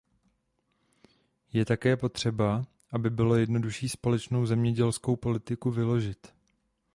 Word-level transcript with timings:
Je 1.53 1.65
také 1.65 1.97
potřeba, 1.97 2.65
aby 2.93 3.09
bylo 3.09 3.35
jednodušší 3.35 3.89
společnou 3.89 4.45
zemědělskou 4.45 5.15
politiku 5.15 5.71
vyložit. 5.71 6.27